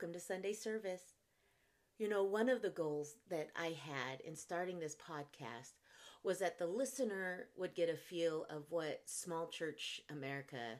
[0.00, 1.02] Welcome to Sunday service.
[1.98, 5.74] You know, one of the goals that I had in starting this podcast
[6.24, 10.78] was that the listener would get a feel of what small church America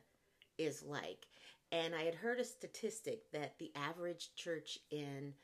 [0.57, 1.27] is like.
[1.71, 5.35] And I had heard a statistic that the average church in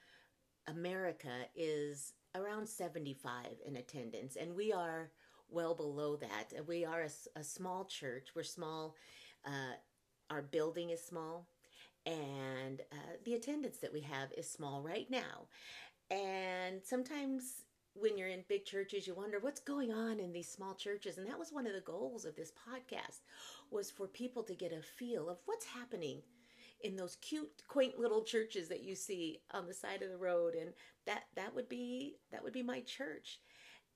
[0.66, 5.10] America is around 75 in attendance, and we are
[5.50, 6.66] well below that.
[6.66, 8.28] We are a, a small church.
[8.34, 8.94] We're small.
[9.44, 9.74] Uh,
[10.30, 11.46] our building is small,
[12.06, 15.48] and uh, the attendance that we have is small right now.
[16.10, 20.74] And sometimes when you're in big churches, you wonder what's going on in these small
[20.74, 21.18] churches.
[21.18, 23.20] And that was one of the goals of this podcast
[23.70, 26.22] was for people to get a feel of what's happening
[26.82, 30.54] in those cute, quaint little churches that you see on the side of the road.
[30.54, 30.72] And
[31.06, 33.40] that that would be that would be my church.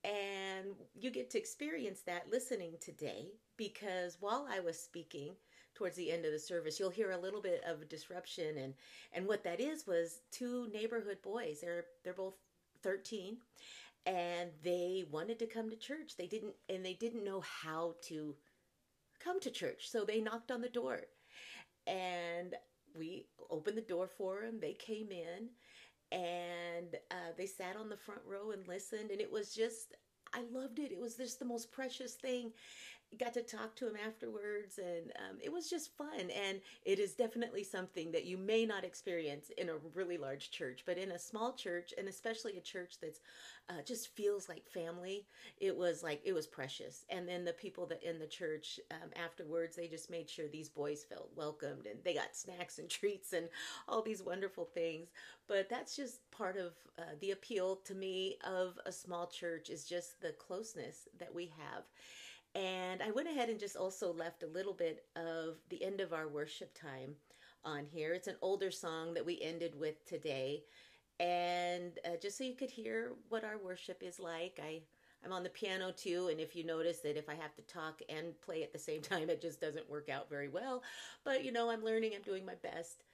[0.02, 3.26] And you get to experience that listening today
[3.58, 5.34] because while I was speaking,
[5.74, 8.58] towards the end of the service you'll hear a little bit of a disruption.
[8.58, 8.74] And
[9.12, 12.34] and what that is was two neighborhood boys they're they're both
[12.82, 13.38] 13
[14.06, 16.16] and they wanted to come to church.
[16.16, 18.36] They didn't and they didn't know how to
[19.22, 21.02] come to church so they knocked on the door.
[21.86, 22.54] And
[22.96, 25.50] we opened the door for them they came in
[26.12, 29.94] and uh, they sat on the front row and listened and it was just
[30.34, 30.92] i loved it.
[30.92, 32.52] It was just the most precious thing
[33.18, 37.14] got to talk to him afterwards and um, it was just fun and it is
[37.14, 41.18] definitely something that you may not experience in a really large church but in a
[41.18, 43.20] small church and especially a church that's
[43.68, 45.26] uh, just feels like family
[45.58, 47.04] it was like it was precious.
[47.10, 50.68] And then the people that in the church um, afterwards they just made sure these
[50.68, 53.48] boys felt welcomed and they got snacks and treats and
[53.88, 55.08] all these wonderful things.
[55.46, 59.84] But that's just part of uh, the appeal to me of a small church is
[59.84, 61.84] just the closeness that we have
[62.54, 66.12] and I went ahead and just also left a little bit of the end of
[66.12, 67.14] our worship time
[67.64, 68.12] on here.
[68.12, 70.64] It's an older song that we ended with today.
[71.20, 74.82] And uh, just so you could hear what our worship is like, I
[75.24, 78.00] I'm on the piano too, and if you notice that if I have to talk
[78.08, 80.82] and play at the same time, it just doesn't work out very well.
[81.24, 83.04] But you know, I'm learning, I'm doing my best.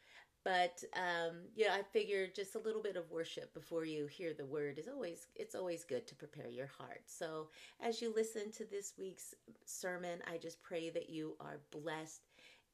[0.47, 4.47] But um, yeah, I figure just a little bit of worship before you hear the
[4.47, 7.03] word is always it's always good to prepare your heart.
[7.07, 7.49] So
[7.83, 9.35] as you listen to this week's
[9.65, 12.21] sermon, I just pray that you are blessed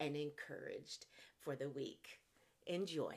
[0.01, 1.07] and encouraged
[1.41, 2.21] for the week.
[2.67, 3.17] Enjoy.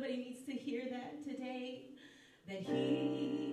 [0.00, 1.82] somebody needs to hear that today,
[2.48, 3.49] that He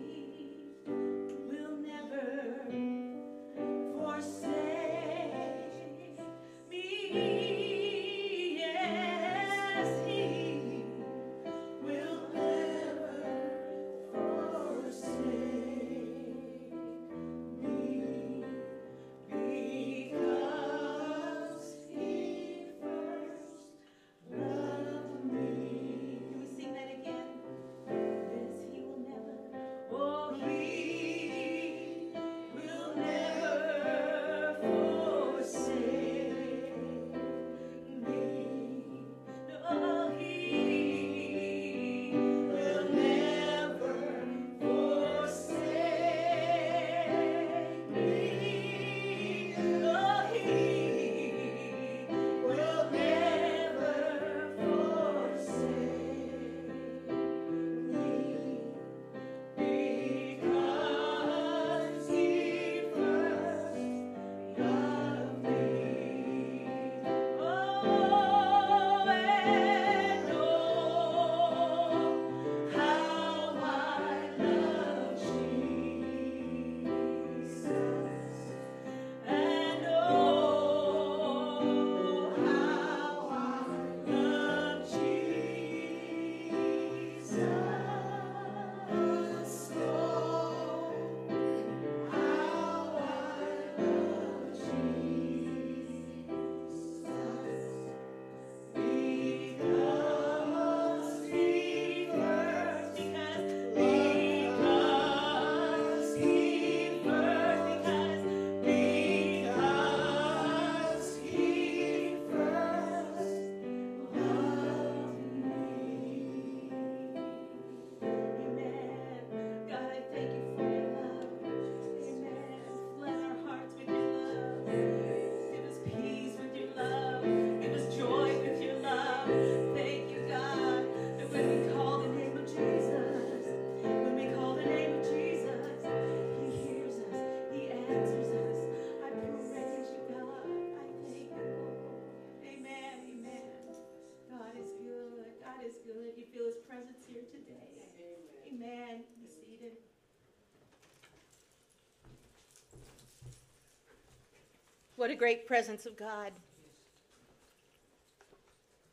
[154.97, 156.31] What a great presence of God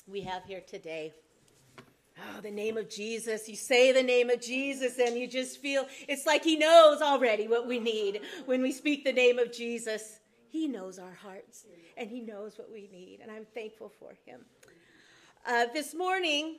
[0.06, 1.14] we have here today.
[2.18, 3.48] Oh, the name of Jesus.
[3.48, 7.48] You say the name of Jesus, and you just feel it's like He knows already
[7.48, 10.20] what we need when we speak the name of Jesus.
[10.50, 11.64] He knows our hearts,
[11.96, 14.40] and He knows what we need, and I'm thankful for Him.
[15.46, 16.58] Uh, this morning,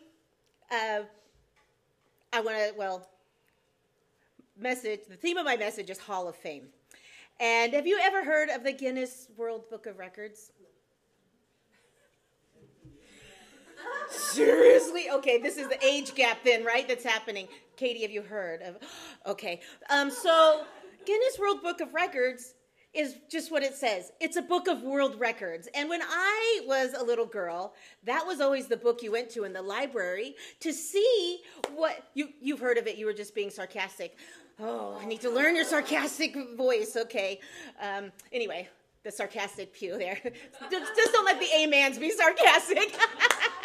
[0.72, 1.02] uh,
[2.34, 3.08] I want to, well,
[4.58, 6.70] message, the theme of my message is Hall of Fame.
[7.40, 10.52] And have you ever heard of the Guinness World Book of Records?
[14.10, 15.10] Seriously?
[15.12, 16.88] Okay, this is the age gap then, right?
[16.88, 17.48] That's happening.
[17.76, 18.78] Katie, have you heard of?
[19.26, 19.60] Okay.
[19.90, 20.66] Um, so,
[21.04, 22.54] Guinness World Book of Records
[22.96, 24.12] is just what it says.
[24.20, 25.68] It's a book of world records.
[25.76, 29.44] And when I was a little girl, that was always the book you went to
[29.44, 31.42] in the library to see
[31.76, 32.98] what you you've heard of it.
[32.98, 34.18] You were just being sarcastic.
[34.60, 36.96] Oh, I need to learn your sarcastic voice.
[36.96, 37.40] Okay.
[37.82, 38.70] Um, anyway,
[39.04, 40.20] the sarcastic pew there.
[40.72, 42.98] just don't let the amens be sarcastic.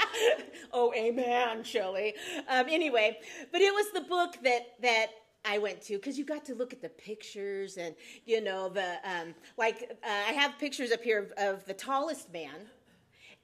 [0.73, 2.15] oh, amen, Shelley.
[2.49, 3.19] Um, anyway,
[3.53, 5.09] but it was the book that that
[5.45, 7.95] I went to because you got to look at the pictures and
[8.27, 12.33] you know the um, like uh, I have pictures up here of, of the tallest
[12.33, 12.69] man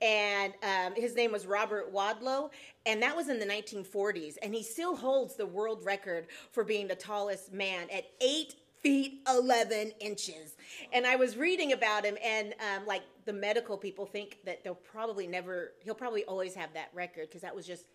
[0.03, 2.51] and um, his name was Robert Wadlow,
[2.85, 6.87] and that was in the 1940s, and he still holds the world record for being
[6.87, 10.55] the tallest man at eight feet 11 inches.
[10.93, 14.75] And I was reading about him, and um, like the medical people think that they'll
[14.75, 17.87] probably never, he'll probably always have that record because that was just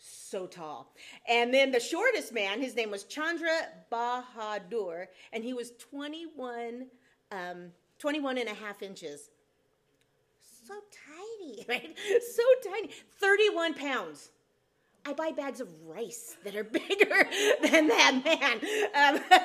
[0.00, 0.92] so tall.
[1.28, 3.50] And then the shortest man, his name was Chandra
[3.92, 6.86] Bahadur, and he was 21,
[7.30, 9.30] um, 21 and a half inches.
[10.66, 10.74] So
[11.08, 11.96] tiny, right?
[12.34, 12.90] So tiny.
[13.20, 14.30] 31 pounds.
[15.06, 17.26] I buy bags of rice that are bigger
[17.62, 18.60] than that man.
[18.94, 19.22] Um,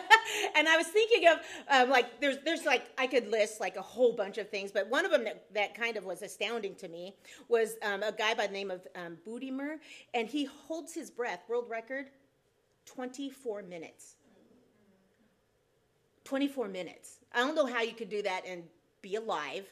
[0.55, 3.81] and I was thinking of um, like there's there's like I could list like a
[3.81, 6.87] whole bunch of things, but one of them that, that kind of was astounding to
[6.87, 7.15] me
[7.47, 9.17] was um, a guy by the name of um,
[10.13, 12.09] and he holds his breath, world record,
[12.85, 14.15] 24 minutes.
[16.25, 17.19] 24 minutes.
[17.33, 18.63] I don't know how you could do that and
[19.01, 19.71] be alive.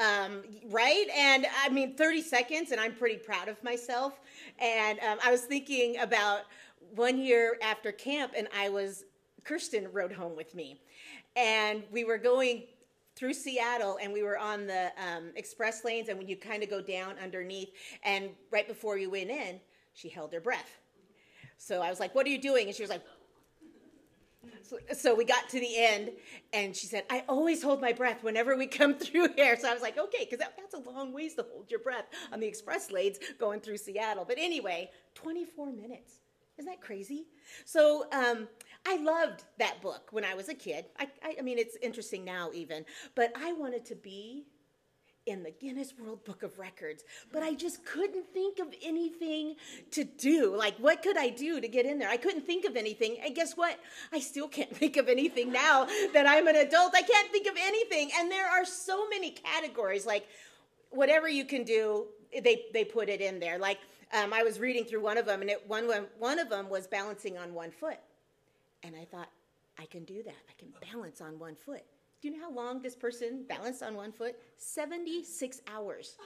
[0.00, 1.06] Um, right?
[1.14, 4.18] And I mean, 30 seconds, and I'm pretty proud of myself.
[4.58, 6.42] And um, I was thinking about
[6.94, 9.04] one year after camp, and I was,
[9.44, 10.80] Kirsten rode home with me.
[11.36, 12.64] And we were going
[13.14, 16.70] through Seattle, and we were on the um, express lanes, and when you kind of
[16.70, 17.68] go down underneath,
[18.02, 19.60] and right before you went in,
[19.92, 20.78] she held her breath.
[21.58, 22.66] So I was like, What are you doing?
[22.68, 23.02] And she was like,
[24.92, 26.12] so, we got to the end,
[26.52, 29.56] and she said, I always hold my breath whenever we come through here.
[29.58, 32.06] So I was like, okay, because that, that's a long ways to hold your breath
[32.32, 34.24] on the express lanes going through Seattle.
[34.26, 36.20] But anyway, 24 minutes.
[36.58, 37.24] Isn't that crazy?
[37.64, 38.46] So um,
[38.86, 40.84] I loved that book when I was a kid.
[40.98, 42.84] I, I, I mean, it's interesting now even,
[43.14, 44.44] but I wanted to be
[45.26, 49.56] in the Guinness World Book of Records, but I just couldn't think of anything
[49.92, 50.56] to do.
[50.56, 52.08] Like, what could I do to get in there?
[52.08, 53.18] I couldn't think of anything.
[53.24, 53.78] And guess what?
[54.12, 56.94] I still can't think of anything now that I'm an adult.
[56.94, 58.10] I can't think of anything.
[58.16, 60.26] And there are so many categories, like,
[60.90, 62.06] whatever you can do,
[62.42, 63.58] they, they put it in there.
[63.58, 63.78] Like,
[64.12, 66.86] um, I was reading through one of them, and it, one, one of them was
[66.86, 67.98] balancing on one foot.
[68.82, 69.28] And I thought,
[69.78, 70.34] I can do that.
[70.48, 71.84] I can balance on one foot.
[72.20, 74.36] Do you know how long this person balanced on one foot?
[74.58, 76.16] 76 hours.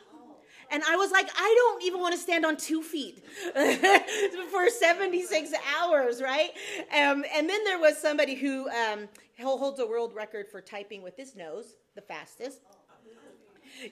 [0.70, 3.24] And I was like, I don't even want to stand on two feet
[4.50, 6.50] for 76 hours, right?
[6.90, 9.08] Um, and then there was somebody who um,
[9.40, 12.60] holds a world record for typing with his nose, the fastest.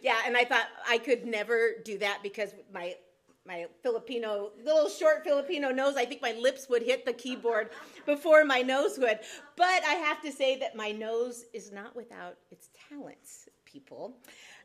[0.00, 2.96] Yeah, and I thought I could never do that because my
[3.46, 7.70] my Filipino, little short Filipino nose, I think my lips would hit the keyboard
[8.06, 9.18] before my nose would.
[9.56, 14.16] But I have to say that my nose is not without its talents, people.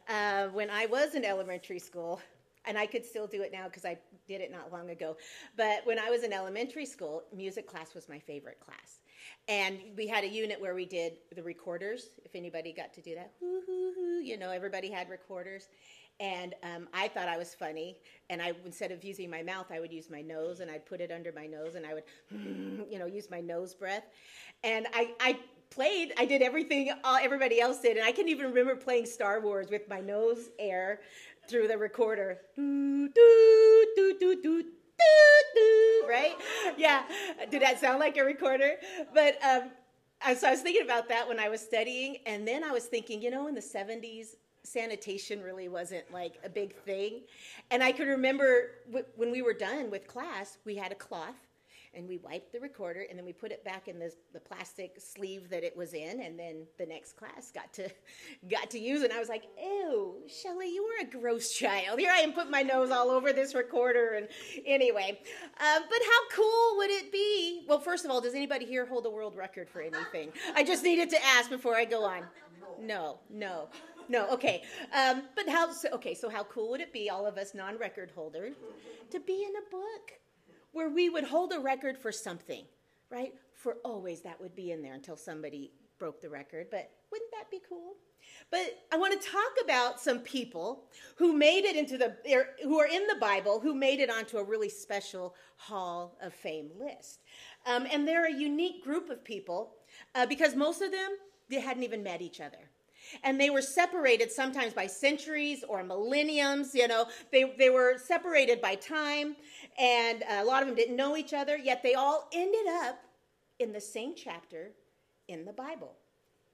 [0.08, 2.22] Uh, when I was in elementary school,
[2.66, 5.16] and I could still do it now because I did it not long ago.
[5.56, 9.00] But when I was in elementary school, music class was my favorite class.
[9.48, 13.16] And we had a unit where we did the recorders, if anybody got to do
[13.16, 13.32] that.
[14.22, 15.70] You know, everybody had recorders.
[16.20, 17.98] And um, I thought I was funny.
[18.30, 21.00] And I, instead of using my mouth, I would use my nose and I'd put
[21.00, 22.04] it under my nose and I would,
[22.90, 24.04] you know, use my nose breath.
[24.64, 27.98] And I, I played, I did everything all, everybody else did.
[27.98, 31.02] And I can even remember playing Star Wars with my nose air
[31.48, 32.40] through the recorder.
[32.56, 34.64] Do, do, do, do, do.
[36.10, 36.36] right?
[36.78, 37.04] Yeah.
[37.50, 38.74] Did that sound like a recorder?
[39.14, 39.70] But um,
[40.36, 42.18] so I was thinking about that when I was studying.
[42.26, 44.36] And then I was thinking, you know, in the 70s,
[44.68, 47.22] sanitation really wasn't like a big thing.
[47.72, 51.36] And I could remember w- when we were done with class, we had a cloth.
[51.94, 54.92] and we wiped the recorder and then we put it back in the, the plastic
[55.00, 57.90] sleeve that it was in and then the next class got to
[58.56, 59.06] got to use it.
[59.10, 62.00] And i was like ew shelly you were a gross child.
[62.00, 64.28] Here i am putting my nose all over this recorder and
[64.78, 65.10] anyway
[65.66, 67.64] uh, but how cool would it be?
[67.70, 70.28] Well first of all does anybody here hold a world record for anything?
[70.56, 72.24] I just needed to ask before i go on.
[72.80, 73.70] No no
[74.10, 77.38] no okay um, but how so, okay so how cool would it be all of
[77.38, 78.56] us non-record holders
[79.12, 80.14] to be in a book
[80.72, 82.64] where we would hold a record for something,
[83.10, 83.34] right?
[83.56, 86.68] For always that would be in there until somebody broke the record.
[86.70, 87.96] But wouldn't that be cool?
[88.52, 90.84] But I want to talk about some people
[91.16, 92.16] who made it into the,
[92.62, 96.70] who are in the Bible, who made it onto a really special Hall of Fame
[96.78, 97.22] list.
[97.66, 99.72] Um, and they're a unique group of people
[100.14, 101.12] uh, because most of them,
[101.50, 102.70] they hadn't even met each other
[103.24, 107.08] and they were separated sometimes by centuries or millenniums you know.
[107.32, 109.36] They, they were separated by time
[109.78, 113.00] and a lot of them didn't know each other yet they all ended up
[113.60, 114.72] in the same chapter
[115.28, 115.94] in the bible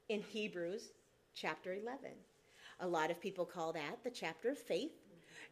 [0.10, 0.92] in hebrews
[1.36, 2.12] chapter 11
[2.80, 4.92] a lot of people call that the chapter of faith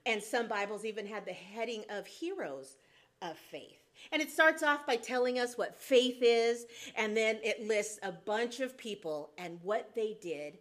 [0.05, 2.77] and some bibles even had the heading of heroes
[3.21, 3.77] of faith.
[4.11, 6.65] And it starts off by telling us what faith is,
[6.95, 10.57] and then it lists a bunch of people and what they did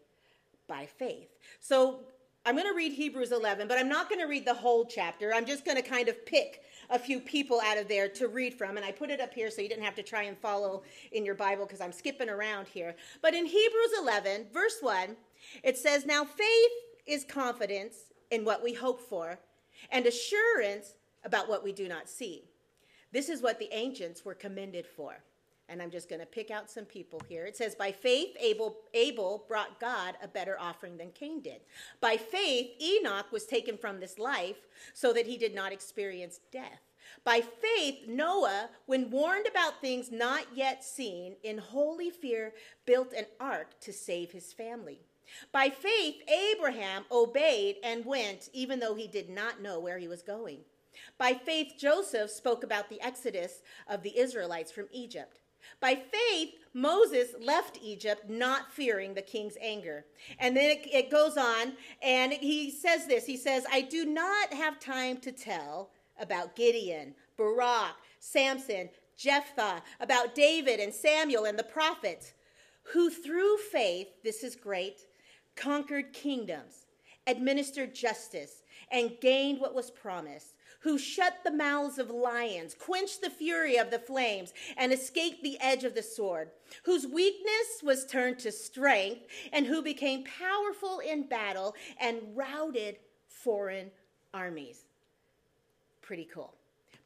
[0.70, 1.28] by faith.
[1.58, 1.98] So
[2.46, 5.34] I'm going to read Hebrews 11, but I'm not going to read the whole chapter.
[5.34, 8.54] I'm just going to kind of pick a few people out of there to read
[8.54, 8.76] from.
[8.76, 11.26] And I put it up here so you didn't have to try and follow in
[11.26, 12.94] your Bible because I'm skipping around here.
[13.20, 15.16] But in Hebrews 11, verse 1,
[15.62, 16.70] it says, Now faith
[17.04, 17.96] is confidence
[18.30, 19.38] in what we hope for
[19.90, 22.44] and assurance about what we do not see.
[23.12, 25.16] This is what the ancients were commended for
[25.70, 27.46] and I'm just going to pick out some people here.
[27.46, 31.60] It says, By faith, Abel, Abel brought God a better offering than Cain did.
[32.00, 36.80] By faith, Enoch was taken from this life so that he did not experience death.
[37.24, 42.52] By faith, Noah, when warned about things not yet seen, in holy fear
[42.86, 45.00] built an ark to save his family.
[45.52, 50.22] By faith, Abraham obeyed and went, even though he did not know where he was
[50.22, 50.60] going.
[51.18, 55.40] By faith, Joseph spoke about the exodus of the Israelites from Egypt.
[55.80, 60.04] By faith, Moses left Egypt not fearing the king's anger.
[60.38, 64.52] And then it, it goes on, and he says this He says, I do not
[64.52, 65.90] have time to tell
[66.20, 72.34] about Gideon, Barak, Samson, Jephthah, about David and Samuel and the prophets,
[72.82, 75.06] who through faith, this is great,
[75.56, 76.86] conquered kingdoms,
[77.26, 83.30] administered justice, and gained what was promised who shut the mouths of lions, quenched the
[83.30, 86.50] fury of the flames, and escaped the edge of the sword,
[86.84, 92.96] whose weakness was turned to strength, and who became powerful in battle and routed
[93.28, 93.90] foreign
[94.32, 94.84] armies.
[96.02, 96.54] Pretty cool.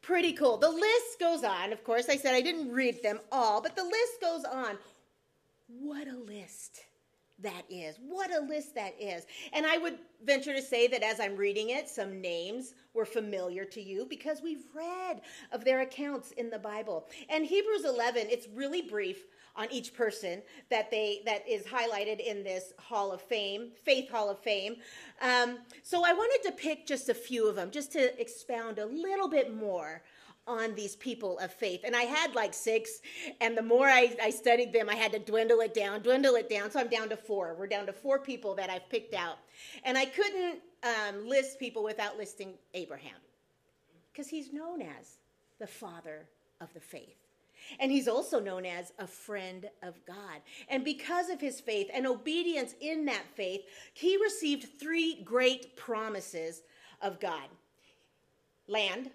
[0.01, 0.57] Pretty cool.
[0.57, 1.73] The list goes on.
[1.73, 4.77] Of course, I said I didn't read them all, but the list goes on.
[5.67, 6.81] What a list!
[7.39, 7.97] That is.
[7.99, 9.25] What a list that is.
[9.51, 13.65] And I would venture to say that as I'm reading it, some names were familiar
[13.65, 17.07] to you because we've read of their accounts in the Bible.
[17.29, 19.25] And Hebrews 11, it's really brief
[19.57, 24.29] on each person that they that is highlighted in this Hall of Fame, Faith Hall
[24.29, 24.75] of Fame.
[25.21, 28.85] Um, so I wanted to pick just a few of them, just to expound a
[28.85, 30.03] little bit more
[30.47, 31.81] on these people of faith.
[31.83, 33.01] And I had like six,
[33.41, 36.49] and the more I, I, studied them, I had to dwindle it down, dwindle it
[36.49, 36.69] down.
[36.69, 37.55] So I'm down to four.
[37.57, 39.37] We're down to four people that I've picked out.
[39.83, 43.17] And I couldn't um, list people without listing Abraham,
[44.11, 45.17] because he's known as
[45.59, 46.27] the father
[46.61, 47.17] of the faith.
[47.79, 50.41] And he's also known as a friend of God.
[50.69, 53.61] And because of his faith and obedience in that faith,
[53.93, 56.61] he received three great promises
[57.01, 57.47] of God
[58.67, 59.11] land,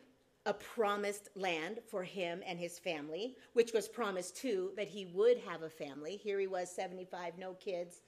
[0.47, 5.39] a promised land for him and his family, which was promised too that he would
[5.39, 6.17] have a family.
[6.17, 8.01] Here he was, 75, no kids.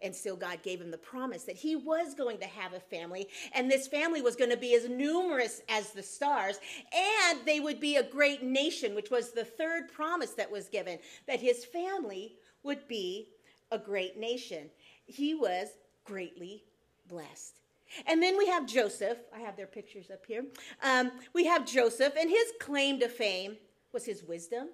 [0.00, 3.28] And still, God gave him the promise that he was going to have a family,
[3.54, 6.58] and this family was going to be as numerous as the stars,
[6.92, 10.98] and they would be a great nation, which was the third promise that was given
[11.28, 12.34] that his family
[12.64, 13.28] would be
[13.70, 14.70] a great nation.
[15.06, 15.68] He was
[16.04, 16.64] greatly
[17.08, 17.61] blessed.
[18.06, 19.18] And then we have Joseph.
[19.34, 20.44] I have their pictures up here.
[20.82, 23.56] Um, we have Joseph, and his claim to fame
[23.92, 24.68] was his wisdom,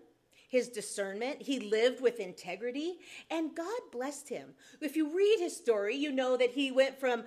[0.49, 1.43] his discernment.
[1.43, 2.99] He lived with integrity,
[3.31, 4.51] and God blessed him.
[4.81, 7.25] If you read his story, you know that he went from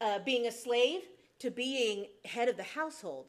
[0.00, 1.02] uh, being a slave
[1.40, 3.26] to being head of the household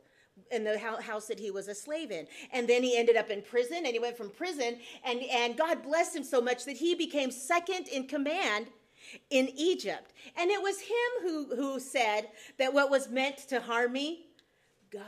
[0.52, 2.28] in the house that he was a slave in.
[2.52, 5.82] And then he ended up in prison, and he went from prison, and, and God
[5.82, 8.68] blessed him so much that he became second in command
[9.30, 10.14] in Egypt.
[10.38, 14.28] And it was him who, who said that what was meant to harm me,
[14.92, 15.04] God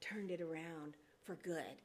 [0.00, 1.82] turned it around for good.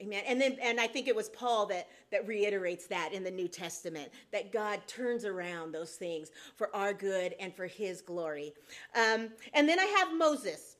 [0.00, 0.22] Amen.
[0.28, 3.48] And then and I think it was Paul that that reiterates that in the New
[3.48, 8.54] Testament that God turns around those things for our good and for his glory.
[8.94, 10.76] Um, and then I have Moses.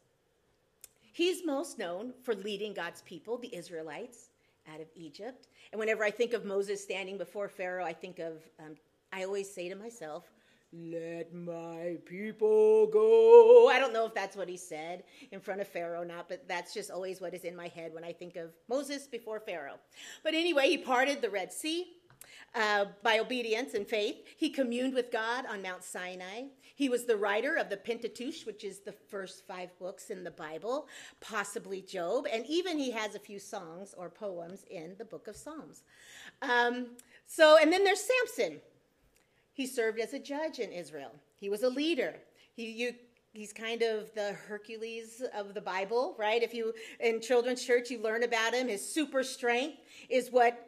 [1.12, 4.30] He's most known for leading God's people, the Israelites,
[4.72, 5.48] out of Egypt.
[5.72, 8.76] And whenever I think of Moses standing before Pharaoh, I think of um,
[9.12, 10.24] I always say to myself,
[10.72, 13.70] let my people go.
[13.70, 16.46] I don't know if that's what he said in front of Pharaoh or not, but
[16.46, 19.78] that's just always what is in my head when I think of Moses before Pharaoh.
[20.22, 21.86] But anyway, he parted the Red Sea.
[22.54, 26.44] Uh, by obedience and faith, he communed with God on Mount Sinai.
[26.74, 30.30] He was the writer of the Pentateuch, which is the first five books in the
[30.30, 30.88] Bible,
[31.20, 35.36] possibly Job, and even he has a few songs or poems in the book of
[35.36, 35.82] Psalms.
[36.40, 36.88] Um,
[37.26, 38.60] so, and then there's Samson.
[39.58, 41.10] He served as a judge in Israel.
[41.40, 42.14] He was a leader.
[42.54, 42.92] He, you,
[43.32, 46.40] he's kind of the Hercules of the Bible, right?
[46.44, 49.78] If you in children's church you learn about him, his super strength
[50.08, 50.67] is what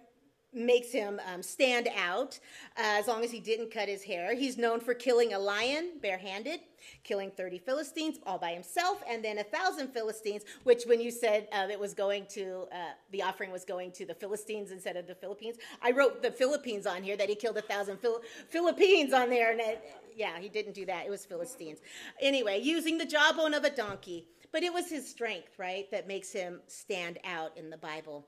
[0.52, 2.38] makes him um, stand out
[2.76, 4.34] uh, as long as he didn't cut his hair.
[4.34, 6.60] He's known for killing a lion barehanded,
[7.04, 11.48] killing 30 Philistines all by himself, and then a thousand Philistines, which when you said
[11.52, 15.06] uh, it was going to, uh, the offering was going to the Philistines instead of
[15.06, 19.12] the Philippines, I wrote the Philippines on here that he killed a thousand Phil- Philippines
[19.12, 19.52] on there.
[19.52, 19.84] And it,
[20.16, 21.06] yeah, he didn't do that.
[21.06, 21.78] It was Philistines.
[22.20, 24.26] Anyway, using the jawbone of a donkey.
[24.52, 28.26] But it was his strength, right, that makes him stand out in the Bible.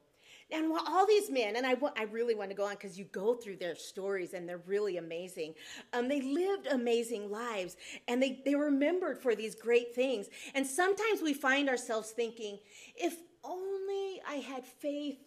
[0.53, 3.35] And all these men, and I, I really want to go on because you go
[3.35, 5.55] through their stories and they're really amazing.
[5.95, 10.29] Um, they lived amazing lives and they, they were remembered for these great things.
[10.55, 12.59] And sometimes we find ourselves thinking,
[12.95, 15.19] if only I had faith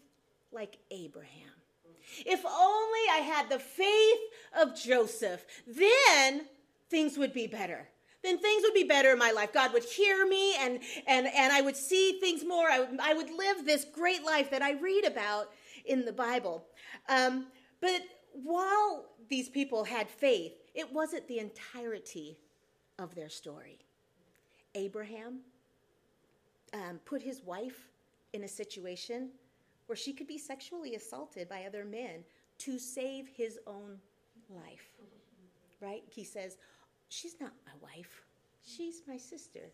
[0.52, 1.50] like Abraham.
[2.26, 4.20] If only I had the faith
[4.62, 6.46] of Joseph, then
[6.90, 7.90] things would be better
[8.26, 9.54] then things would be better in my life.
[9.54, 12.70] God would hear me and, and, and I would see things more.
[12.70, 15.52] I would, I would live this great life that I read about
[15.86, 16.66] in the Bible.
[17.10, 17.48] Um,
[17.82, 18.02] but
[18.34, 22.38] while these people had faith, it wasn't the entirety
[23.00, 23.80] of their story.
[24.74, 25.40] Abraham
[26.74, 27.90] um, put his wife
[28.34, 29.30] in a situation
[29.88, 32.24] where she could be sexually assaulted by other men
[32.58, 33.98] to save his own
[34.50, 34.92] life.
[35.82, 36.04] Right?
[36.10, 36.58] He says,
[37.16, 38.24] She's not my wife.
[38.66, 39.72] She's my sister.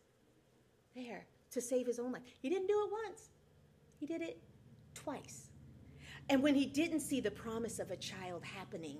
[0.96, 2.22] There, to save his own life.
[2.40, 3.30] He didn't do it once,
[4.00, 4.38] he did it
[4.94, 5.48] twice.
[6.30, 9.00] And when he didn't see the promise of a child happening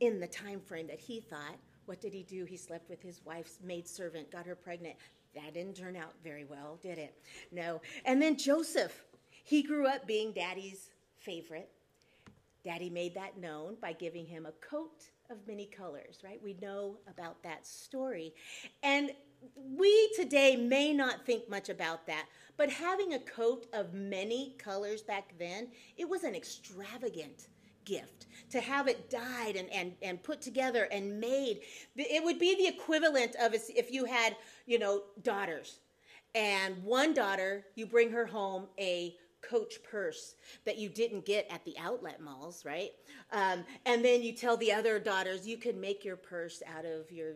[0.00, 1.56] in the time frame that he thought,
[1.86, 2.44] what did he do?
[2.44, 4.96] He slept with his wife's maidservant, got her pregnant.
[5.34, 7.14] That didn't turn out very well, did it?
[7.52, 7.80] No.
[8.04, 9.04] And then Joseph,
[9.44, 11.70] he grew up being daddy's favorite.
[12.64, 16.40] Daddy made that known by giving him a coat of many colors, right?
[16.42, 18.34] We know about that story.
[18.82, 19.10] And
[19.54, 25.02] we today may not think much about that, but having a coat of many colors
[25.02, 27.48] back then, it was an extravagant
[27.84, 31.60] gift to have it dyed and, and, and put together and made.
[31.96, 35.78] It would be the equivalent of if you had, you know, daughters.
[36.34, 41.64] And one daughter, you bring her home a coach purse that you didn't get at
[41.64, 42.90] the outlet malls, right?
[43.32, 47.10] Um, and then you tell the other daughters you can make your purse out of
[47.10, 47.34] your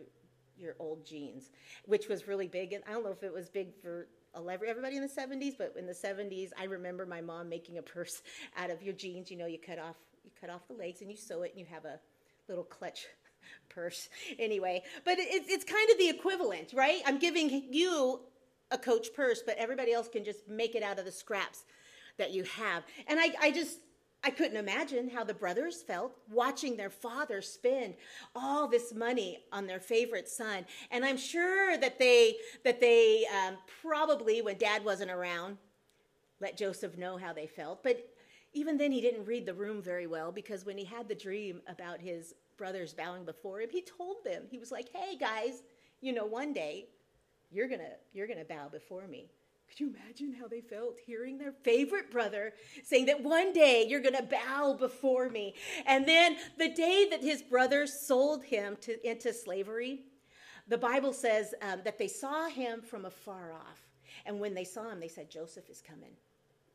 [0.57, 1.49] your old jeans,
[1.85, 2.71] which was really big.
[2.71, 5.85] And I don't know if it was big for everybody in the 70s, but in
[5.85, 8.21] the 70s, I remember my mom making a purse
[8.57, 9.31] out of your jeans.
[9.31, 11.59] You know, you cut off you cut off the legs and you sew it, and
[11.59, 11.99] you have a
[12.47, 13.05] little clutch
[13.69, 14.09] purse.
[14.39, 17.01] Anyway, but it's it's kind of the equivalent, right?
[17.05, 18.21] I'm giving you
[18.71, 21.65] a coach purse, but everybody else can just make it out of the scraps
[22.17, 22.83] that you have.
[23.07, 23.79] And I, I just,
[24.23, 27.93] I couldn't imagine how the brothers felt watching their father spend
[28.35, 30.65] all this money on their favorite son.
[30.89, 35.57] And I'm sure that they that they um, probably, when Dad wasn't around,
[36.41, 37.83] let Joseph know how they felt.
[37.83, 38.03] But
[38.53, 41.61] even then, he didn't read the room very well because when he had the dream
[41.67, 45.61] about his brothers bowing before him, he told them he was like, "Hey guys,
[46.01, 46.87] you know, one day
[47.51, 49.29] you're gonna you're gonna bow before me."
[49.67, 54.01] Could you imagine how they felt hearing their favorite brother saying that one day you're
[54.01, 55.53] going to bow before me?
[55.85, 60.01] And then the day that his brother sold him to, into slavery,
[60.67, 63.81] the Bible says um, that they saw him from afar off.
[64.25, 66.13] And when they saw him, they said, Joseph is coming.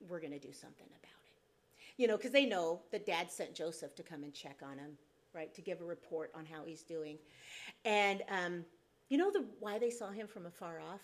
[0.08, 1.92] We're going to do something about it.
[1.96, 4.92] You know, because they know that dad sent Joseph to come and check on him,
[5.34, 5.52] right?
[5.54, 7.18] To give a report on how he's doing.
[7.84, 8.64] And um,
[9.08, 11.00] you know the, why they saw him from afar off?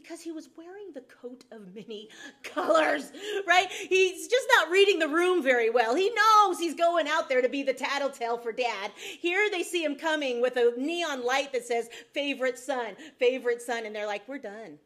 [0.00, 2.08] Because he was wearing the coat of many
[2.42, 3.12] colors,
[3.46, 3.70] right?
[3.70, 5.94] He's just not reading the room very well.
[5.94, 8.92] He knows he's going out there to be the tattletale for dad.
[8.96, 13.86] Here they see him coming with a neon light that says favorite son, favorite son,
[13.86, 14.78] and they're like, we're done.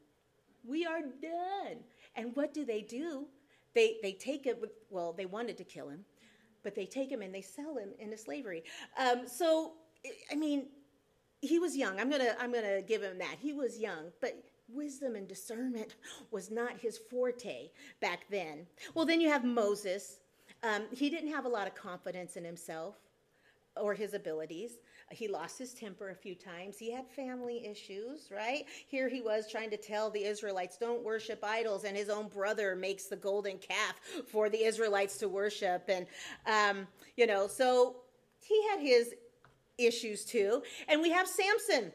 [0.64, 1.78] We are done.
[2.14, 3.26] And what do they do?
[3.74, 4.56] they, they take him,
[4.90, 6.04] well, they wanted to kill him,
[6.62, 8.62] but they take him and they sell him into slavery.
[8.98, 9.72] Um, so,
[10.30, 10.66] I mean,
[11.40, 11.98] he was young.
[11.98, 13.36] I'm gonna I'm gonna give him that.
[13.40, 14.40] He was young, but
[14.74, 15.94] wisdom and discernment
[16.30, 18.66] was not his forte back then.
[18.94, 20.20] Well, then you have Moses.
[20.62, 22.96] Um, he didn't have a lot of confidence in himself
[23.76, 24.78] or his abilities.
[25.10, 26.78] He lost his temper a few times.
[26.78, 28.64] He had family issues, right?
[28.86, 32.74] Here he was trying to tell the Israelites, don't worship idols, and his own brother
[32.74, 35.88] makes the golden calf for the Israelites to worship.
[35.88, 36.06] And,
[36.46, 37.96] um, you know, so
[38.40, 39.14] he had his
[39.78, 40.62] issues too.
[40.88, 41.92] And we have Samson.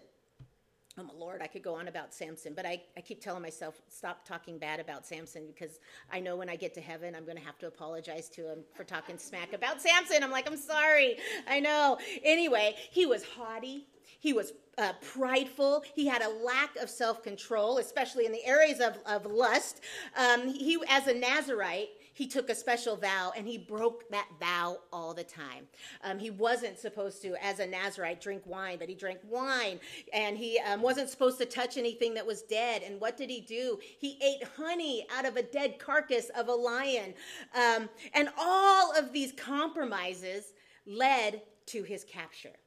[0.99, 3.79] Oh my Lord, I could go on about Samson, but I, I keep telling myself,
[3.87, 5.79] stop talking bad about Samson because
[6.11, 8.59] I know when I get to heaven, I'm going to have to apologize to him
[8.75, 10.23] for talking smack about Samson.
[10.23, 11.17] I'm like, I'm sorry.
[11.47, 11.99] I know.
[12.23, 13.85] Anyway, he was haughty.
[14.19, 15.83] He was uh, prideful.
[15.93, 19.81] He had a lack of self control, especially in the areas of, of lust.
[20.15, 24.79] Um, he, as a Nazarite, he took a special vow and he broke that vow
[24.91, 25.67] all the time.
[26.03, 29.79] Um, he wasn't supposed to, as a Nazarite, drink wine, but he drank wine.
[30.11, 32.81] And he um, wasn't supposed to touch anything that was dead.
[32.81, 33.77] And what did he do?
[33.99, 37.13] He ate honey out of a dead carcass of a lion.
[37.53, 40.53] Um, and all of these compromises
[40.87, 42.57] led to his capture.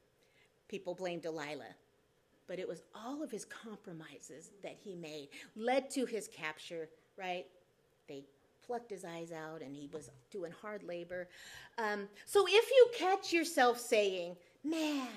[0.69, 1.75] People blame Delilah
[2.47, 7.47] but it was all of his compromises that he made led to his capture right
[8.09, 8.25] they
[8.71, 11.29] plucked his eyes out and he was doing hard labor.
[11.77, 15.09] Um, so if you catch yourself saying, man,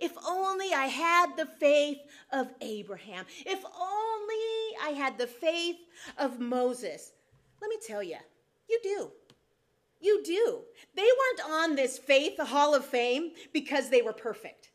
[0.00, 1.98] if only I had the faith
[2.32, 5.76] of Abraham, if only I had the faith
[6.16, 7.12] of Moses,
[7.60, 8.16] let me tell you,
[8.70, 9.10] you do.
[10.00, 10.60] You do.
[10.96, 14.70] They weren't on this faith hall of fame because they were perfect.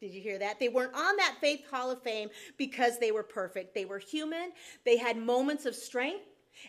[0.00, 0.58] Did you hear that?
[0.58, 3.72] They weren't on that faith hall of fame because they were perfect.
[3.72, 4.50] They were human.
[4.84, 6.24] They had moments of strength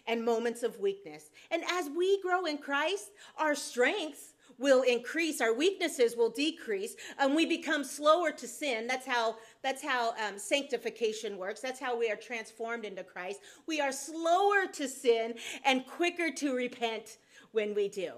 [0.08, 1.30] and moments of weakness.
[1.52, 7.36] And as we grow in Christ, our strengths will increase our weaknesses will decrease and
[7.36, 8.88] we become slower to sin.
[8.88, 11.62] That's how that's how um, sanctification works.
[11.62, 13.42] That's how we are transformed into christ.
[13.68, 17.18] We are slower to sin and quicker to repent
[17.52, 18.14] when we do.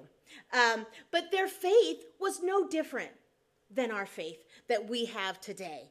[0.54, 3.12] Um, but their faith was no different
[3.74, 5.90] than our faith that we have today.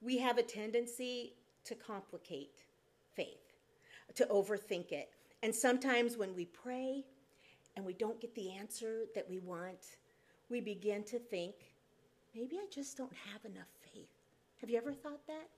[0.00, 2.63] We have a tendency to complicate
[4.14, 5.10] to overthink it.
[5.42, 7.04] And sometimes when we pray
[7.76, 9.96] and we don't get the answer that we want,
[10.48, 11.54] we begin to think,
[12.34, 14.08] maybe I just don't have enough faith.
[14.60, 15.48] Have you ever thought that?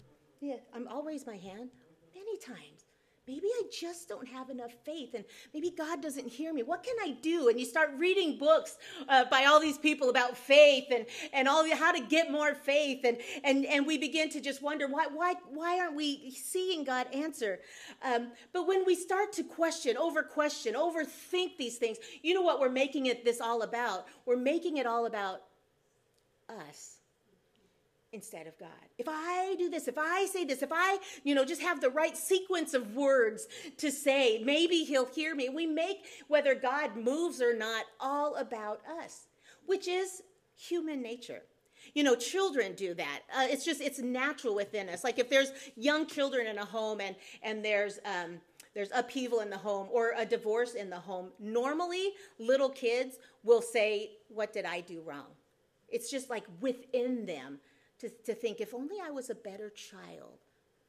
[0.40, 1.70] Yeah, I'm, I'll raise my hand
[2.14, 2.86] many times
[3.26, 6.62] maybe I just don't have enough faith and maybe God doesn't hear me.
[6.62, 7.48] What can I do?
[7.48, 8.76] And you start reading books
[9.08, 12.54] uh, by all these people about faith and, and all the, how to get more
[12.54, 13.04] faith.
[13.04, 17.08] And, and, and we begin to just wonder why, why, why aren't we seeing God
[17.12, 17.60] answer?
[18.02, 22.60] Um, but when we start to question, over question, overthink these things, you know what
[22.60, 24.06] we're making it this all about?
[24.24, 25.42] We're making it all about
[26.48, 26.95] us
[28.16, 28.70] instead of God.
[28.98, 31.90] If I do this, if I say this, if I, you know, just have the
[31.90, 35.50] right sequence of words to say, maybe he'll hear me.
[35.50, 39.26] We make whether God moves or not all about us,
[39.66, 40.22] which is
[40.57, 41.42] human nature.
[41.94, 43.20] You know, children do that.
[43.37, 45.05] Uh, it's just it's natural within us.
[45.05, 48.40] Like if there's young children in a home and and there's um,
[48.74, 53.62] there's upheaval in the home or a divorce in the home, normally little kids will
[53.62, 55.29] say, "What did I do wrong?"
[55.88, 57.61] It's just like within them
[58.00, 60.38] to, to think if only I was a better child,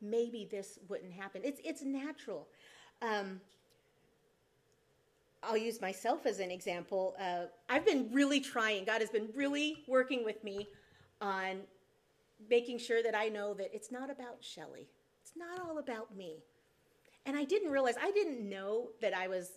[0.01, 1.41] maybe this wouldn't happen.
[1.43, 2.47] It's, it's natural.
[3.01, 3.41] Um,
[5.43, 7.15] I'll use myself as an example.
[7.19, 10.67] Uh, I've been really trying, God has been really working with me
[11.21, 11.61] on
[12.49, 14.87] making sure that I know that it's not about Shelly.
[15.21, 16.37] It's not all about me.
[17.25, 19.51] And I didn't realize, I didn't know that I was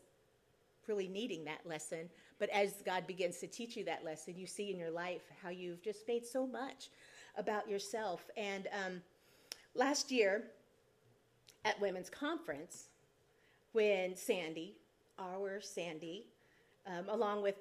[0.86, 2.08] really needing that lesson.
[2.38, 5.50] But as God begins to teach you that lesson, you see in your life how
[5.50, 6.88] you've just made so much
[7.36, 8.28] about yourself.
[8.36, 9.02] And um,
[9.74, 10.44] last year
[11.64, 12.88] at Women's Conference,
[13.72, 14.76] when Sandy,
[15.18, 16.26] our Sandy,
[16.86, 17.56] um, along with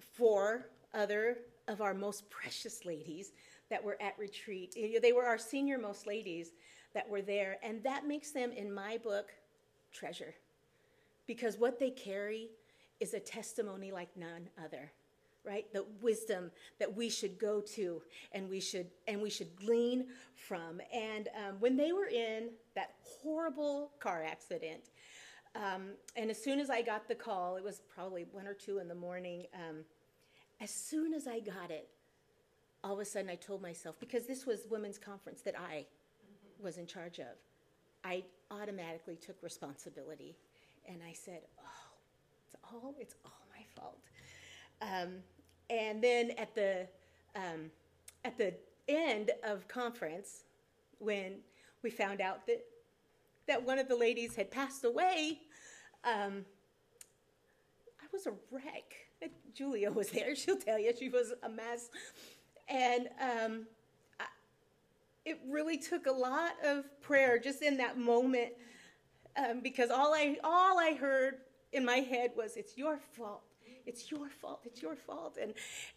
[0.00, 3.32] four other of our most precious ladies
[3.70, 6.52] that were at retreat, they were our senior most ladies
[6.94, 7.56] that were there.
[7.62, 9.32] And that makes them, in my book,
[9.92, 10.34] treasure.
[11.26, 12.50] Because what they carry
[13.00, 14.90] is a testimony like none other
[15.44, 15.66] right?
[15.72, 18.02] The wisdom that we should go to
[18.32, 20.80] and we should and we should glean from.
[20.92, 24.90] And um, when they were in that horrible car accident
[25.54, 28.78] um, and as soon as i got the call it was probably one or two
[28.78, 29.84] in the morning um,
[30.62, 31.90] as soon as i got it
[32.82, 35.84] all of a sudden i told myself because this was women's conference that i
[36.58, 37.36] was in charge of
[38.02, 40.36] i automatically took responsibility.
[40.88, 41.92] And I said, Oh,
[42.46, 43.98] it's all, it's all my fault.
[44.82, 45.18] Um,
[45.70, 46.86] and then at the,
[47.36, 47.70] um,
[48.24, 48.54] at the
[48.88, 50.44] end of conference,
[50.98, 51.36] when
[51.82, 52.64] we found out that,
[53.46, 55.40] that one of the ladies had passed away,
[56.04, 56.44] um,
[58.00, 59.30] I was a wreck.
[59.54, 60.34] Julia was there.
[60.36, 61.88] She'll tell you she was a mess.
[62.68, 63.66] And um,
[64.18, 64.24] I,
[65.24, 68.52] it really took a lot of prayer just in that moment
[69.36, 71.36] um, because all I, all I heard
[71.72, 73.42] in my head was, It's your fault.
[73.86, 74.60] It's your fault.
[74.64, 75.38] It's your fault.
[75.40, 75.54] And,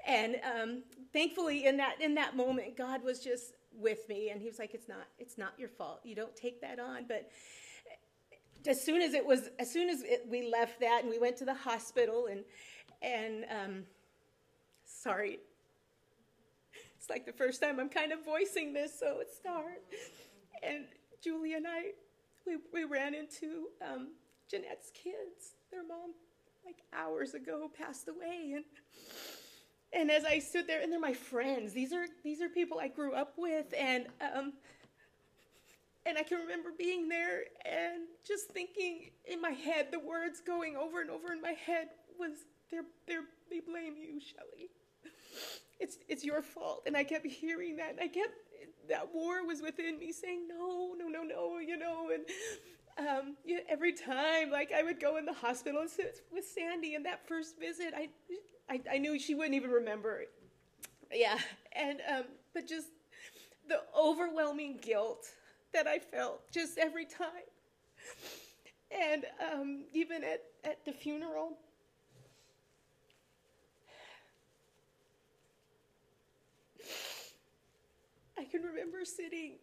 [0.08, 4.48] and um, thankfully, in that, in that moment, God was just with me and he
[4.48, 7.30] was like it's not it's not your fault you don't take that on but
[8.68, 11.38] as soon as it was as soon as it, we left that and we went
[11.38, 12.44] to the hospital and
[13.02, 13.84] and um,
[14.86, 15.40] sorry
[16.98, 19.78] it's like the first time i'm kind of voicing this so it's hard
[20.64, 20.86] and
[21.24, 21.92] julie and i
[22.48, 24.10] we, we ran into um,
[24.50, 26.14] jeanette's kids their mom
[26.66, 28.66] like hours ago passed away and
[29.96, 31.74] and as I stood there, and they're my friends.
[31.74, 34.54] These are these are people I grew up with, and um,
[36.06, 40.76] and I can remember being there and just thinking in my head, the words going
[40.76, 41.88] over and over in my head
[42.20, 42.32] was,
[42.70, 44.70] "They're they're they blame you, Shelley.
[45.80, 48.34] It's it's your fault." And I kept hearing that, and I kept
[48.90, 52.26] that war was within me saying, "No, no, no, no," you know, and.
[52.98, 56.96] Um, yeah, every time, like I would go in the hospital and sit with Sandy,
[56.96, 58.08] and that first visit, I
[58.70, 60.24] I, I knew she wouldn't even remember.
[61.14, 61.38] Yeah,
[61.74, 62.88] and um, but just
[63.68, 65.26] the overwhelming guilt
[65.74, 67.46] that I felt just every time,
[68.92, 71.58] and um, even at at the funeral.
[78.38, 79.58] I can remember sitting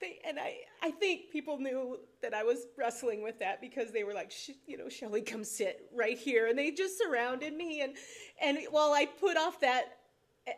[0.00, 4.04] they, and I, I think people knew that I was wrestling with that because they
[4.04, 4.32] were like,
[4.66, 7.94] you know, Shelley, come sit right here, and they just surrounded me, and
[8.42, 9.98] and while I put off that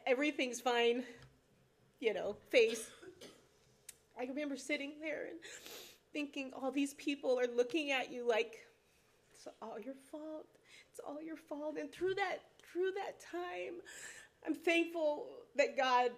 [0.07, 1.05] everything's fine,
[2.01, 2.91] you know, face,
[4.19, 5.39] I remember sitting there and
[6.13, 8.57] thinking, all these people are looking at you like
[9.47, 10.47] it's all your fault.
[10.91, 11.77] It's all your fault.
[11.79, 12.39] And through that,
[12.73, 13.81] through that time,
[14.47, 16.11] I'm thankful that God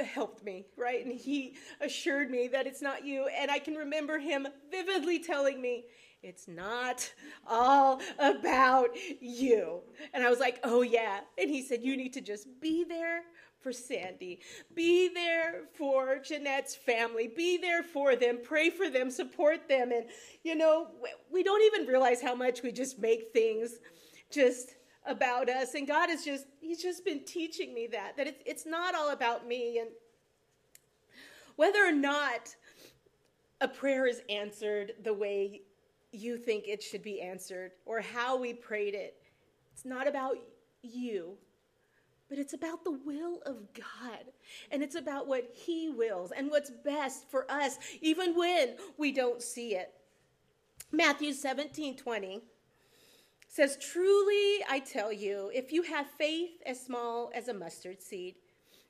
[0.00, 1.04] helped me, right?
[1.04, 3.28] And he assured me that it's not you.
[3.28, 5.84] And I can remember him vividly telling me,
[6.22, 7.12] it's not
[7.46, 8.88] all about
[9.20, 9.80] you.
[10.12, 11.20] And I was like, oh, yeah.
[11.38, 13.22] And he said, you need to just be there
[13.60, 14.40] for Sandy,
[14.74, 19.90] be there for Jeanette's family, be there for them, pray for them, support them.
[19.90, 20.06] And,
[20.44, 20.88] you know,
[21.30, 23.78] we don't even realize how much we just make things
[24.30, 24.74] just
[25.08, 25.74] about us.
[25.74, 29.10] And God has just, He's just been teaching me that, that it's, it's not all
[29.10, 29.78] about me.
[29.78, 29.88] And
[31.56, 32.54] whether or not
[33.60, 35.62] a prayer is answered the way
[36.12, 39.16] you think it should be answered or how we prayed it,
[39.72, 40.36] it's not about
[40.82, 41.36] you.
[42.28, 44.24] But it's about the will of God.
[44.70, 49.42] And it's about what He wills and what's best for us, even when we don't
[49.42, 49.94] see it.
[50.92, 52.42] Matthew 17 20
[53.48, 58.36] says, Truly I tell you, if you have faith as small as a mustard seed,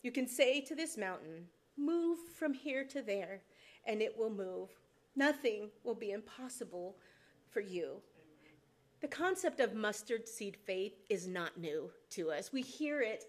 [0.03, 3.43] you can say to this mountain, Move from here to there,
[3.87, 4.69] and it will move.
[5.15, 6.97] Nothing will be impossible
[7.51, 8.03] for you.
[9.01, 12.53] The concept of mustard seed faith is not new to us.
[12.53, 13.25] We hear it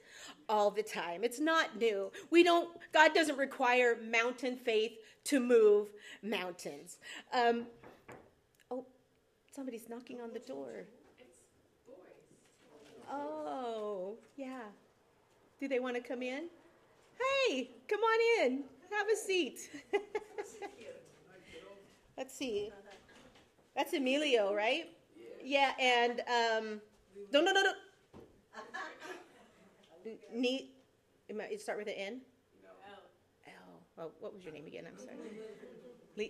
[0.47, 1.23] all the time.
[1.23, 2.11] It's not new.
[2.31, 4.93] We don't, God doesn't require mountain faith
[5.25, 5.89] to move
[6.23, 6.97] mountains.
[7.31, 7.67] Um,
[8.71, 8.85] oh,
[9.51, 10.87] somebody's knocking on the door.
[13.09, 14.61] Oh, yeah.
[15.59, 16.45] Do they want to come in?
[17.47, 18.63] Hey, come on in.
[18.91, 19.69] Have a seat.
[22.17, 22.71] Let's see.
[23.75, 24.89] That's Emilio, right?
[25.43, 26.81] Yeah, and um,
[27.31, 27.71] no, no, no, no.
[30.33, 30.71] Neat.
[31.27, 32.21] It start with an N.
[32.63, 32.69] No.
[33.47, 33.81] L.
[33.97, 34.85] Well, what was your name again?
[34.87, 35.15] I'm sorry.
[36.17, 36.23] Le-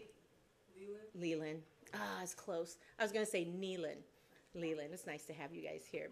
[0.80, 1.00] Leland.
[1.16, 1.62] Leland.
[1.94, 2.78] Ah, it's close.
[3.00, 3.98] I was going to say Neelan.
[4.56, 4.90] Leland.
[4.94, 6.10] It's nice to have you guys here.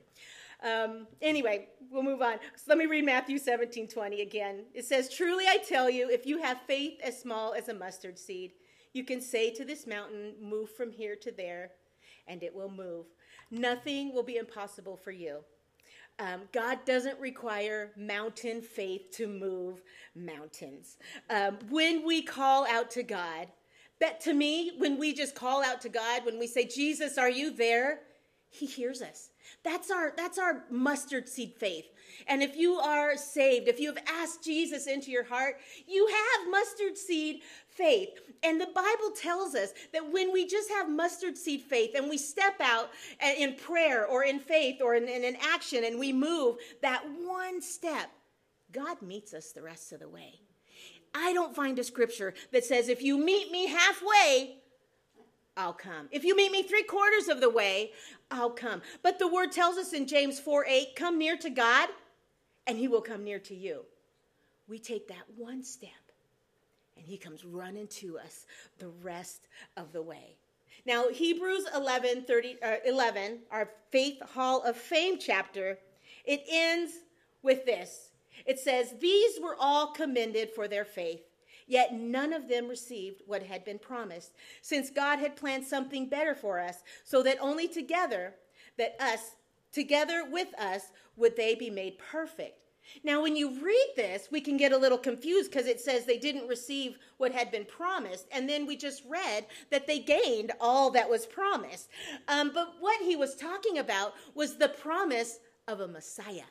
[0.63, 2.38] Um, anyway, we'll move on.
[2.56, 4.65] So let me read Matthew 17 20 again.
[4.73, 8.17] It says, Truly I tell you, if you have faith as small as a mustard
[8.17, 8.54] seed,
[8.93, 11.71] you can say to this mountain, Move from here to there,
[12.28, 13.06] and it will move.
[13.52, 15.39] Nothing will be impossible for you.
[16.19, 19.84] Um, God doesn't require mountain faith to move
[20.15, 20.97] mountains.
[21.30, 23.47] Um, when we call out to God,
[24.00, 27.30] but to me, when we just call out to God, when we say, Jesus, are
[27.30, 28.02] you there?
[28.49, 29.29] He hears us.
[29.63, 31.86] That's our that's our mustard seed faith.
[32.27, 36.51] And if you are saved, if you have asked Jesus into your heart, you have
[36.51, 38.10] mustard seed faith.
[38.43, 42.17] And the Bible tells us that when we just have mustard seed faith and we
[42.17, 42.89] step out
[43.38, 47.62] in prayer or in faith or in, in an action and we move that one
[47.62, 48.10] step,
[48.71, 50.39] God meets us the rest of the way.
[51.13, 54.57] I don't find a scripture that says, if you meet me halfway,
[55.57, 56.07] I'll come.
[56.11, 57.91] If you meet me three quarters of the way,
[58.29, 58.81] I'll come.
[59.01, 61.89] But the word tells us in James 4 8, come near to God,
[62.67, 63.83] and he will come near to you.
[64.67, 65.89] We take that one step,
[66.95, 68.45] and he comes running to us
[68.77, 70.37] the rest of the way.
[70.85, 75.79] Now, Hebrews 11, 30, uh, 11, our Faith Hall of Fame chapter,
[76.23, 76.91] it ends
[77.41, 78.11] with this.
[78.45, 81.26] It says, These were all commended for their faith
[81.67, 86.34] Yet none of them received what had been promised, since God had planned something better
[86.34, 88.36] for us, so that only together,
[88.77, 89.36] that us,
[89.71, 92.62] together with us, would they be made perfect.
[93.03, 96.17] Now, when you read this, we can get a little confused because it says they
[96.17, 98.27] didn't receive what had been promised.
[98.32, 101.89] And then we just read that they gained all that was promised.
[102.27, 106.43] Um, but what he was talking about was the promise of a Messiah.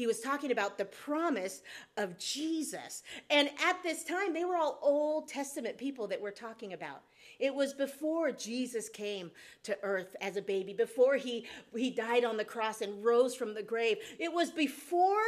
[0.00, 1.60] He was talking about the promise
[1.98, 3.02] of Jesus.
[3.28, 7.02] And at this time, they were all Old Testament people that we're talking about.
[7.38, 9.30] It was before Jesus came
[9.64, 11.44] to earth as a baby, before he,
[11.76, 13.98] he died on the cross and rose from the grave.
[14.18, 15.18] It was before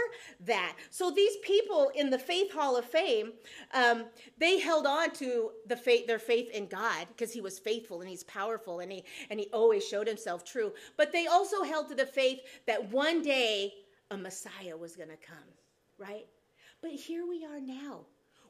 [0.40, 0.76] that.
[0.88, 3.32] So these people in the Faith Hall of Fame,
[3.74, 4.06] um,
[4.38, 8.08] they held on to the faith, their faith in God because he was faithful and
[8.08, 10.72] he's powerful and he, and he always showed himself true.
[10.96, 13.74] But they also held to the faith that one day
[14.12, 15.38] a Messiah was going to come,
[15.98, 16.26] right?
[16.82, 18.00] But here we are now.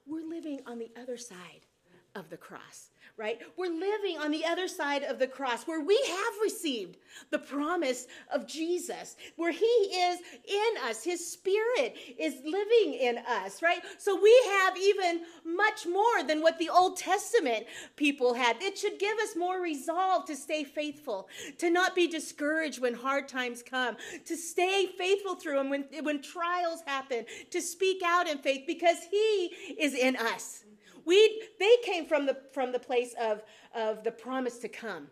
[0.06, 1.66] We're living on the other side
[2.14, 3.40] of the cross right?
[3.56, 6.96] We're living on the other side of the cross where we have received
[7.30, 11.04] the promise of Jesus, where He is in us.
[11.04, 13.82] His Spirit is living in us, right?
[13.98, 18.56] So we have even much more than what the Old Testament people had.
[18.62, 23.28] It should give us more resolve to stay faithful, to not be discouraged when hard
[23.28, 28.38] times come, to stay faithful through them when, when trials happen, to speak out in
[28.38, 29.46] faith because He
[29.78, 30.64] is in us.
[31.04, 33.42] We, they came from the, from the place of,
[33.74, 35.08] of the promise to come.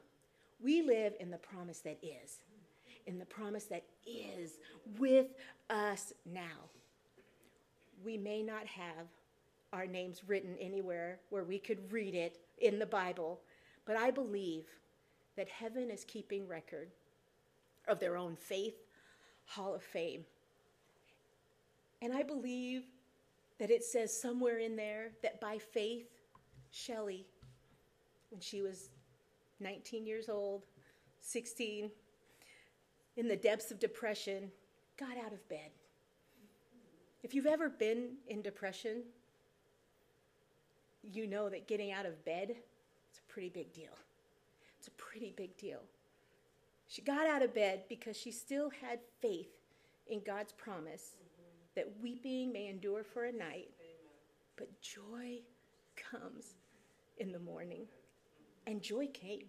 [0.63, 2.39] We live in the promise that is,
[3.07, 4.59] in the promise that is
[4.99, 5.29] with
[5.69, 6.69] us now.
[8.05, 9.07] We may not have
[9.73, 13.41] our names written anywhere where we could read it in the Bible,
[13.87, 14.65] but I believe
[15.37, 16.89] that heaven is keeping record
[17.89, 18.75] of their own faith
[19.47, 20.25] hall of fame.
[22.03, 22.85] And I believe
[23.61, 26.09] that it says somewhere in there that by faith,
[26.71, 27.27] Shelley,
[28.31, 28.89] when she was
[29.61, 30.63] 19 years old,
[31.21, 31.91] 16,
[33.19, 34.51] in the depths of depression,
[34.99, 35.71] got out of bed.
[37.23, 39.03] If you've ever been in depression,
[41.03, 42.53] you know that getting out of bed
[43.13, 43.93] is a pretty big deal.
[44.79, 45.83] It's a pretty big deal.
[46.89, 49.51] She got out of bed because she still had faith
[50.07, 51.17] in God's promise
[51.77, 53.71] that weeping may endure for a night,
[54.57, 55.41] but joy
[55.97, 56.55] comes
[57.19, 57.87] in the morning.
[58.67, 59.47] And joy came.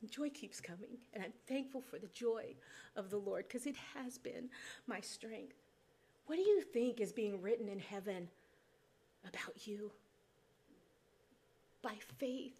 [0.00, 0.98] And joy keeps coming.
[1.12, 2.54] And I'm thankful for the joy
[2.96, 4.48] of the Lord because it has been
[4.86, 5.56] my strength.
[6.26, 8.28] What do you think is being written in heaven
[9.26, 9.90] about you?
[11.82, 12.54] By faith.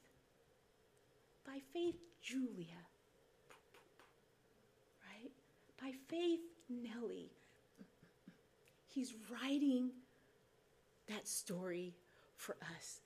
[1.46, 2.80] By faith, Julia.
[5.06, 5.30] Right?
[5.80, 7.30] By faith, Nellie.
[8.88, 9.90] He's writing
[11.08, 11.94] that story
[12.36, 13.00] for us.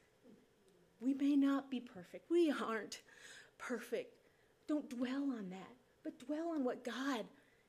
[1.00, 2.30] We may not be perfect.
[2.30, 3.02] We aren't
[3.58, 4.14] perfect.
[4.68, 5.74] Don't dwell on that,
[6.04, 7.24] but dwell on what God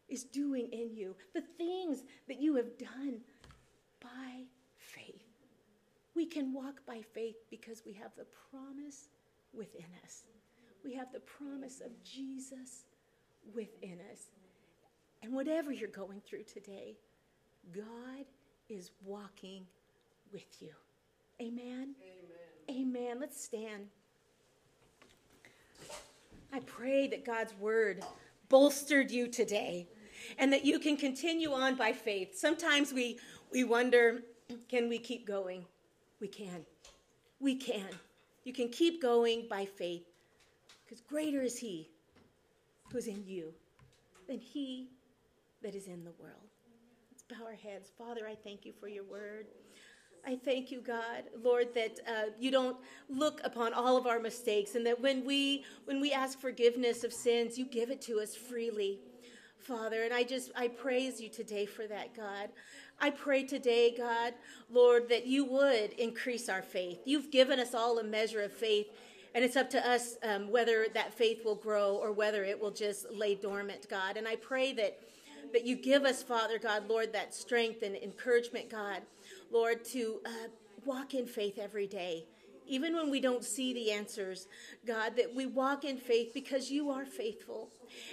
[0.07, 3.21] is doing in you, the things that you have done
[4.01, 4.43] by
[4.77, 5.23] faith.
[6.15, 9.07] We can walk by faith because we have the promise
[9.53, 10.23] within us.
[10.83, 12.85] We have the promise of Jesus
[13.55, 14.29] within us.
[15.23, 16.97] And whatever you're going through today,
[17.71, 18.25] God
[18.69, 19.65] is walking
[20.31, 20.71] with you.
[21.41, 21.95] Amen?
[22.69, 22.81] Amen.
[22.81, 23.17] Amen.
[23.19, 23.87] Let's stand.
[26.51, 28.03] I pray that God's word
[28.49, 29.87] bolstered you today
[30.37, 32.37] and that you can continue on by faith.
[32.37, 33.19] Sometimes we,
[33.51, 34.21] we wonder
[34.69, 35.65] can we keep going?
[36.19, 36.65] We can.
[37.39, 37.87] We can.
[38.43, 40.05] You can keep going by faith
[40.83, 41.89] because greater is He
[42.91, 43.53] who is in you
[44.27, 44.89] than He
[45.63, 46.52] that is in the world
[47.33, 47.91] bow our heads.
[47.97, 49.47] Father, I thank you for your word.
[50.25, 52.77] I thank you, God, Lord, that uh, you don't
[53.09, 57.11] look upon all of our mistakes, and that when we when we ask forgiveness of
[57.11, 58.99] sins, you give it to us freely,
[59.57, 60.03] Father.
[60.03, 62.49] And I just I praise you today for that, God.
[63.01, 64.33] I pray today, God,
[64.69, 66.99] Lord, that you would increase our faith.
[67.05, 68.87] You've given us all a measure of faith,
[69.35, 72.71] and it's up to us um, whether that faith will grow or whether it will
[72.71, 74.15] just lay dormant, God.
[74.15, 74.99] And I pray that
[75.53, 79.01] that you give us, Father God, Lord, that strength and encouragement, God,
[79.51, 80.29] Lord, to uh,
[80.85, 82.25] walk in faith every day.
[82.65, 84.47] Even when we don't see the answers,
[84.85, 87.69] God, that we walk in faith because you are faithful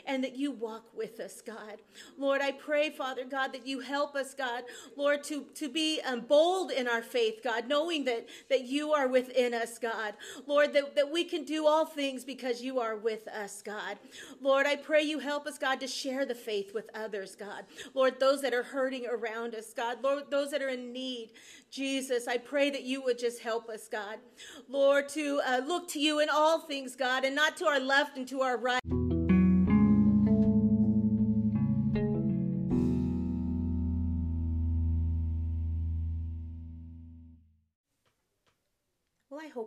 [0.07, 1.79] and that you walk with us, God.
[2.19, 4.65] Lord, I pray, Father God, that you help us, God,
[4.97, 9.09] Lord, to, to be um, bold in our faith, God, knowing that, that you are
[9.09, 10.15] within us, God.
[10.47, 13.99] Lord, that, that we can do all things because you are with us, God.
[14.41, 17.65] Lord, I pray you help us, God, to share the faith with others, God.
[17.95, 19.99] Lord, those that are hurting around us, God.
[20.03, 21.31] Lord, those that are in need,
[21.71, 24.19] Jesus, I pray that you would just help us, God.
[24.69, 28.17] Lord, to uh, look to you in all things, God, and not to our left
[28.17, 28.81] and to our right.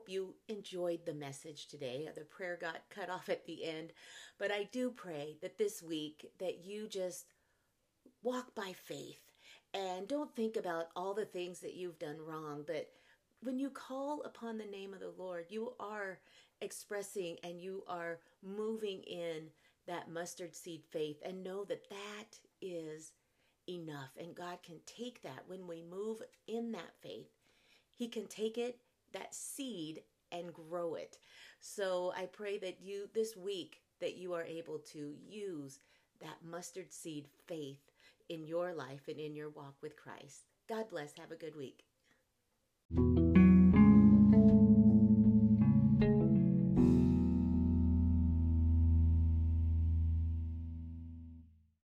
[0.03, 2.09] Hope you enjoyed the message today.
[2.13, 3.93] The prayer got cut off at the end,
[4.37, 7.27] but I do pray that this week that you just
[8.21, 9.21] walk by faith
[9.73, 12.89] and don't think about all the things that you've done wrong, but
[13.43, 16.19] when you call upon the name of the Lord, you are
[16.59, 19.43] expressing and you are moving in
[19.87, 23.13] that mustard seed faith and know that that is
[23.69, 24.11] enough.
[24.19, 27.29] And God can take that when we move in that faith.
[27.89, 28.79] He can take it,
[29.13, 30.01] that seed,
[30.31, 31.19] and grow it.
[31.59, 35.79] So I pray that you, this week, that you are able to use
[36.21, 37.91] that mustard seed faith
[38.29, 40.45] in your life and in your walk with Christ.
[40.67, 41.13] God bless.
[41.17, 41.83] Have a good week.